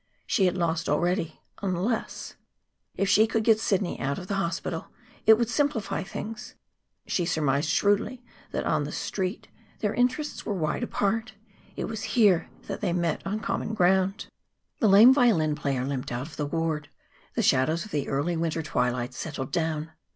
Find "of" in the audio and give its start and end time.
4.17-4.25, 16.29-16.35, 17.85-17.91